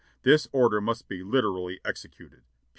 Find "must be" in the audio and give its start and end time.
0.81-1.21